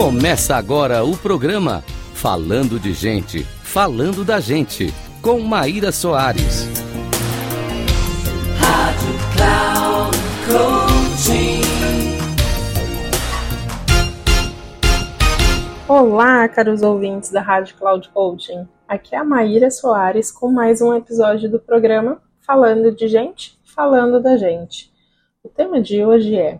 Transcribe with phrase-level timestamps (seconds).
[0.00, 1.84] Começa agora o programa
[2.14, 4.86] Falando de Gente, Falando da Gente,
[5.20, 6.66] com Maíra Soares.
[8.58, 11.60] Rádio Cloud Coaching.
[15.86, 18.66] Olá, caros ouvintes da Rádio Cloud Coaching.
[18.88, 24.18] Aqui é a Maíra Soares com mais um episódio do programa Falando de Gente, Falando
[24.18, 24.90] da Gente.
[25.44, 26.58] O tema de hoje é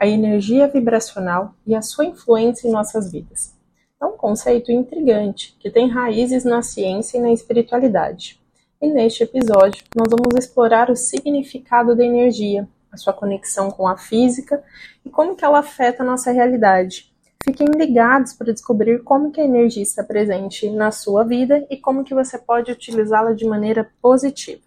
[0.00, 3.54] a energia vibracional e a sua influência em nossas vidas.
[4.00, 8.40] É um conceito intrigante que tem raízes na ciência e na espiritualidade.
[8.80, 13.98] E neste episódio, nós vamos explorar o significado da energia, a sua conexão com a
[13.98, 14.64] física
[15.04, 17.12] e como que ela afeta a nossa realidade.
[17.44, 22.04] Fiquem ligados para descobrir como que a energia está presente na sua vida e como
[22.04, 24.62] que você pode utilizá-la de maneira positiva.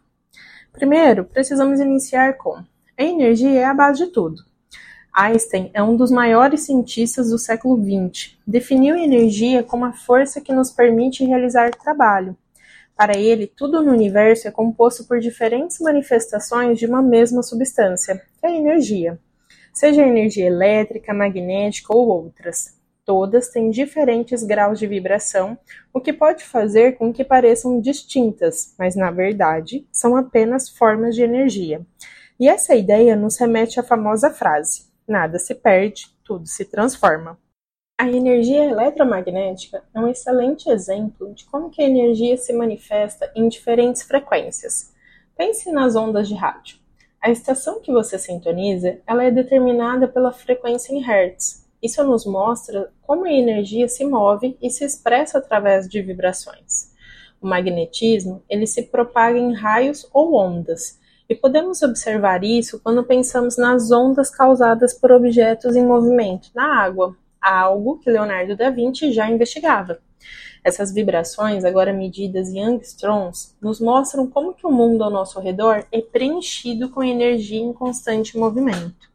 [0.72, 2.64] Primeiro, precisamos iniciar com
[2.96, 4.53] a energia é a base de tudo.
[5.16, 8.36] Einstein é um dos maiores cientistas do século XX.
[8.48, 12.36] Definiu energia como a força que nos permite realizar trabalho.
[12.98, 18.48] Para ele, tudo no universo é composto por diferentes manifestações de uma mesma substância, que
[18.48, 19.20] é a energia.
[19.72, 22.76] Seja energia elétrica, magnética ou outras.
[23.06, 25.56] Todas têm diferentes graus de vibração,
[25.94, 31.22] o que pode fazer com que pareçam distintas, mas na verdade são apenas formas de
[31.22, 31.86] energia.
[32.40, 37.38] E essa ideia nos remete à famosa frase: Nada se perde, tudo se transforma.
[37.98, 43.48] A energia eletromagnética é um excelente exemplo de como que a energia se manifesta em
[43.48, 44.92] diferentes frequências.
[45.38, 46.78] Pense nas ondas de rádio.
[47.22, 51.66] A estação que você sintoniza, ela é determinada pela frequência em hertz.
[51.82, 56.92] Isso nos mostra como a energia se move e se expressa através de vibrações.
[57.42, 63.58] O magnetismo, ele se propaga em raios ou ondas, e podemos observar isso quando pensamos
[63.58, 69.30] nas ondas causadas por objetos em movimento na água, algo que Leonardo da Vinci já
[69.30, 70.00] investigava.
[70.64, 75.86] Essas vibrações, agora medidas em angstroms, nos mostram como que o mundo ao nosso redor
[75.92, 79.12] é preenchido com energia em constante movimento.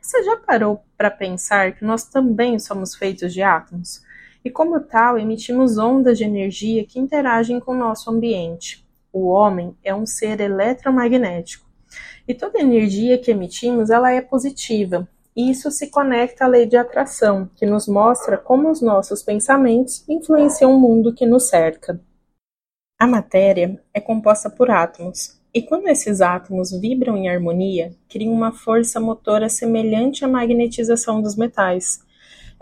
[0.00, 4.02] Você já parou para pensar que nós também somos feitos de átomos?
[4.44, 8.81] E como tal, emitimos ondas de energia que interagem com o nosso ambiente.
[9.12, 11.66] O homem é um ser eletromagnético.
[12.26, 15.06] E toda energia que emitimos, ela é positiva.
[15.36, 20.04] E isso se conecta à lei de atração, que nos mostra como os nossos pensamentos
[20.08, 22.00] influenciam o mundo que nos cerca.
[22.98, 28.52] A matéria é composta por átomos, e quando esses átomos vibram em harmonia, criam uma
[28.52, 32.00] força motora semelhante à magnetização dos metais.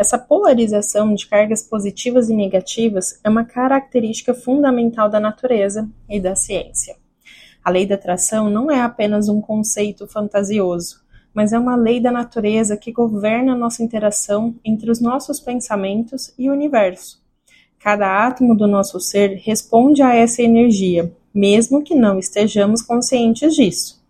[0.01, 6.35] Essa polarização de cargas positivas e negativas é uma característica fundamental da natureza e da
[6.35, 6.97] ciência.
[7.63, 11.03] A lei da atração não é apenas um conceito fantasioso,
[11.35, 16.33] mas é uma lei da natureza que governa a nossa interação entre os nossos pensamentos
[16.39, 17.23] e o universo.
[17.79, 24.01] Cada átomo do nosso ser responde a essa energia, mesmo que não estejamos conscientes disso.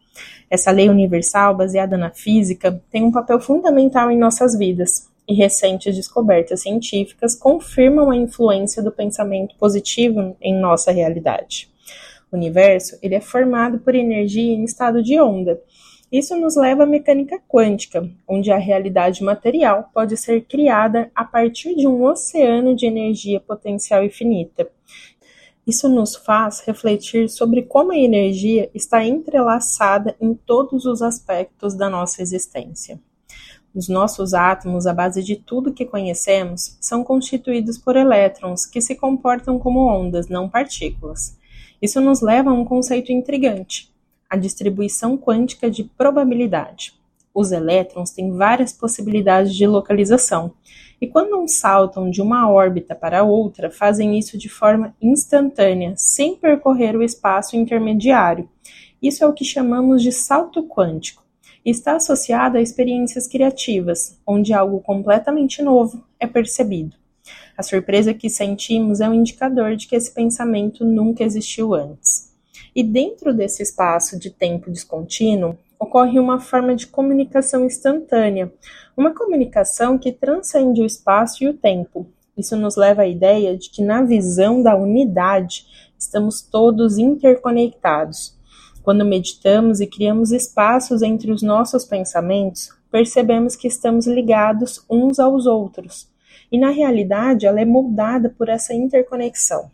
[0.48, 5.94] Essa lei universal, baseada na física, tem um papel fundamental em nossas vidas, e recentes
[5.94, 11.70] descobertas científicas confirmam a influência do pensamento positivo em nossa realidade.
[12.32, 15.62] O universo ele é formado por energia em estado de onda.
[16.10, 21.76] Isso nos leva à mecânica quântica, onde a realidade material pode ser criada a partir
[21.76, 24.68] de um oceano de energia potencial infinita.
[25.64, 31.88] Isso nos faz refletir sobre como a energia está entrelaçada em todos os aspectos da
[31.88, 32.98] nossa existência.
[33.72, 38.96] Os nossos átomos, a base de tudo que conhecemos, são constituídos por elétrons que se
[38.96, 41.38] comportam como ondas, não partículas.
[41.80, 43.88] Isso nos leva a um conceito intrigante:
[44.28, 46.94] a distribuição quântica de probabilidade.
[47.32, 50.52] Os elétrons têm várias possibilidades de localização,
[51.00, 56.96] e quando saltam de uma órbita para outra, fazem isso de forma instantânea, sem percorrer
[56.96, 58.48] o espaço intermediário.
[59.00, 61.29] Isso é o que chamamos de salto quântico
[61.64, 66.96] está associada a experiências criativas, onde algo completamente novo é percebido.
[67.56, 72.30] A surpresa que sentimos é um indicador de que esse pensamento nunca existiu antes.
[72.74, 78.52] E dentro desse espaço de tempo descontínuo, ocorre uma forma de comunicação instantânea,
[78.96, 82.06] uma comunicação que transcende o espaço e o tempo.
[82.36, 85.66] Isso nos leva à ideia de que, na visão da unidade,
[85.98, 88.39] estamos todos interconectados
[88.82, 95.46] quando meditamos e criamos espaços entre os nossos pensamentos, percebemos que estamos ligados uns aos
[95.46, 96.08] outros.
[96.50, 99.70] E na realidade, ela é moldada por essa interconexão.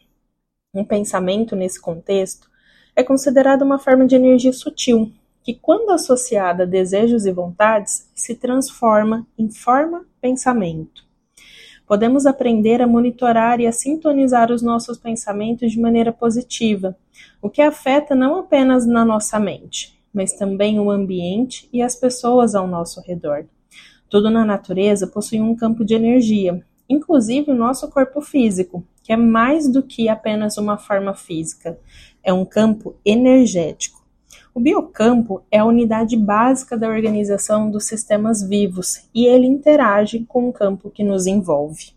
[0.74, 2.50] Um pensamento nesse contexto
[2.94, 5.12] é considerado uma forma de energia sutil,
[5.42, 11.06] que, quando associada a desejos e vontades, se transforma em forma pensamento.
[11.86, 16.96] podemos aprender a monitorar e a sintonizar os nossos pensamentos de maneira positiva,
[17.40, 22.54] o que afeta não apenas na nossa mente, mas também o ambiente e as pessoas
[22.54, 23.46] ao nosso redor.
[24.08, 29.16] Tudo na natureza possui um campo de energia, inclusive o nosso corpo físico, que é
[29.16, 31.78] mais do que apenas uma forma física,
[32.22, 33.95] é um campo energético.
[34.56, 40.48] O biocampo é a unidade básica da organização dos sistemas vivos e ele interage com
[40.48, 41.92] o campo que nos envolve.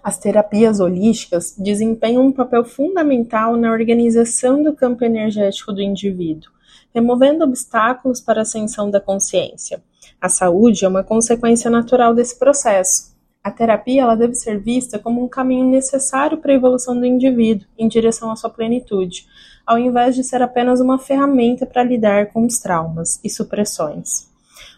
[0.00, 6.52] As terapias holísticas desempenham um papel fundamental na organização do campo energético do indivíduo,
[6.94, 9.82] removendo obstáculos para a ascensão da consciência.
[10.20, 13.12] A saúde é uma consequência natural desse processo.
[13.44, 17.68] A terapia ela deve ser vista como um caminho necessário para a evolução do indivíduo
[17.76, 19.26] em direção à sua plenitude,
[19.66, 24.30] ao invés de ser apenas uma ferramenta para lidar com os traumas e supressões.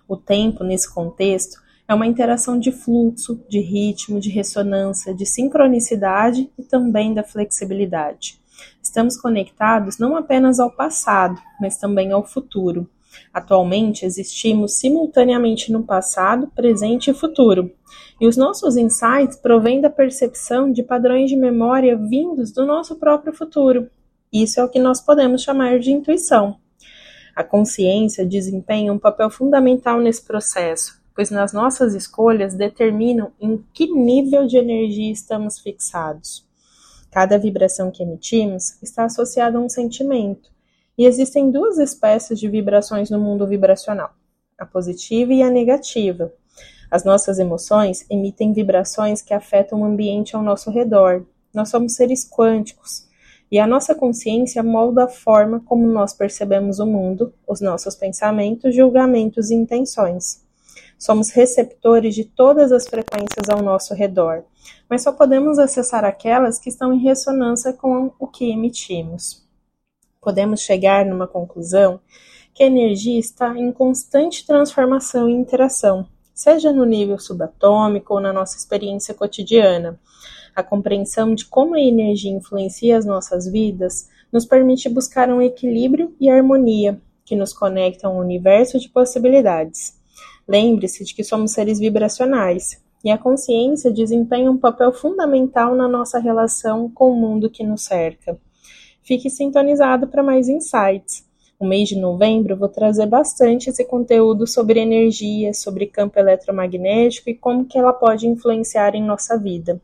[0.09, 6.51] O tempo, nesse contexto, é uma interação de fluxo, de ritmo, de ressonância, de sincronicidade
[6.59, 8.41] e também da flexibilidade.
[8.83, 12.89] Estamos conectados não apenas ao passado, mas também ao futuro.
[13.33, 17.71] Atualmente existimos simultaneamente no passado, presente e futuro,
[18.21, 23.33] e os nossos insights provêm da percepção de padrões de memória vindos do nosso próprio
[23.33, 23.91] futuro,
[24.33, 26.59] isso é o que nós podemos chamar de intuição.
[27.35, 33.87] A consciência desempenha um papel fundamental nesse processo, pois nas nossas escolhas determinam em que
[33.93, 36.47] nível de energia estamos fixados.
[37.11, 40.51] Cada vibração que emitimos está associada a um sentimento,
[40.99, 44.11] e existem duas espécies de vibrações no mundo vibracional:
[44.59, 46.33] a positiva e a negativa.
[46.91, 51.27] As nossas emoções emitem vibrações que afetam o ambiente ao nosso redor.
[51.53, 53.07] Nós somos seres quânticos,
[53.51, 58.75] e a nossa consciência molda a forma como nós percebemos o mundo, os nossos pensamentos,
[58.75, 60.45] julgamentos e intenções.
[60.99, 64.45] Somos receptores de todas as frequências ao nosso redor,
[64.89, 69.45] mas só podemos acessar aquelas que estão em ressonância com o que emitimos.
[70.21, 72.01] Podemos chegar numa conclusão
[72.53, 76.07] que a energia está em constante transformação e interação,
[76.37, 79.99] seja no nível subatômico ou na nossa experiência cotidiana.
[80.55, 86.15] A compreensão de como a energia influencia as nossas vidas nos permite buscar um equilíbrio
[86.21, 89.99] e harmonia que nos conectam ao universo de possibilidades.
[90.47, 96.19] Lembre-se de que somos seres vibracionais e a consciência desempenha um papel fundamental na nossa
[96.19, 98.39] relação com o mundo que nos cerca.
[99.03, 101.26] Fique sintonizado para mais insights.
[101.59, 107.31] No mês de novembro, eu vou trazer bastante esse conteúdo sobre energia, sobre campo eletromagnético
[107.31, 109.81] e como que ela pode influenciar em nossa vida.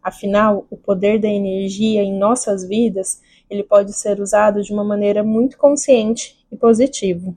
[0.00, 3.20] Afinal, o poder da energia em nossas vidas,
[3.50, 7.34] ele pode ser usado de uma maneira muito consciente e positiva.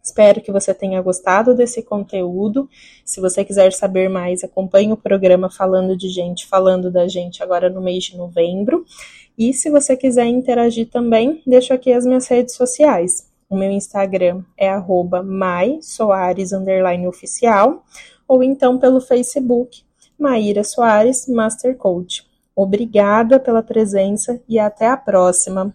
[0.00, 2.68] Espero que você tenha gostado desse conteúdo.
[3.04, 7.68] Se você quiser saber mais, acompanhe o programa Falando de Gente, Falando da Gente, agora
[7.68, 8.86] no mês de novembro.
[9.38, 13.28] E se você quiser interagir também, deixo aqui as minhas redes sociais.
[13.48, 15.24] O meu Instagram é arroba
[18.26, 19.82] ou então pelo Facebook
[20.18, 22.26] Maíra Soares, Master Coach.
[22.54, 25.72] Obrigada pela presença e até a próxima.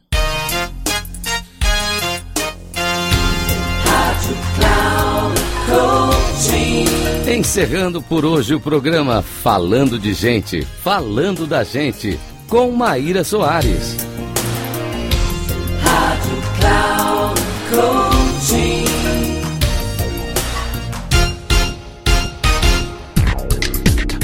[7.26, 12.20] Encerrando por hoje o programa Falando de Gente, Falando da Gente,
[12.54, 13.98] com Maíra Soares.
[15.82, 17.42] Rádio Cloud
[17.72, 18.86] Coaching.